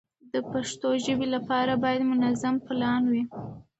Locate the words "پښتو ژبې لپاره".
0.51-1.73